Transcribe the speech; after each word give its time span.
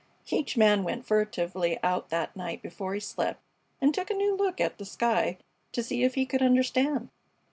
Each 0.31 0.57
man 0.57 0.83
went 0.83 1.05
furtively 1.05 1.77
out 1.83 2.09
that 2.09 2.35
night 2.35 2.63
before 2.63 2.95
he 2.95 2.99
slept 2.99 3.39
and 3.79 3.93
took 3.93 4.09
a 4.09 4.15
new 4.15 4.35
look 4.35 4.59
at 4.59 4.79
the 4.79 4.83
sky 4.85 5.37
to 5.73 5.83
see 5.83 6.03
if 6.03 6.15
he 6.15 6.25
could 6.25 6.41
understand. 6.41 7.09